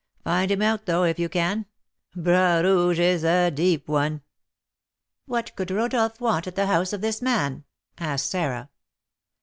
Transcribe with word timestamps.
Find 0.23 0.49
him 0.49 0.63
out, 0.63 0.87
though, 0.87 1.03
if 1.03 1.19
you 1.19 1.29
can; 1.29 1.67
Bras 2.15 2.63
Rouge 2.63 2.97
is 2.97 3.23
a 3.23 3.51
deep 3.51 3.87
one." 3.87 4.23
"What 5.27 5.55
could 5.55 5.69
Rodolph 5.69 6.19
want 6.19 6.47
at 6.47 6.55
the 6.55 6.65
house 6.65 6.91
of 6.91 7.01
this 7.01 7.21
man?" 7.21 7.65
asked 7.99 8.31
Sarah. 8.31 8.71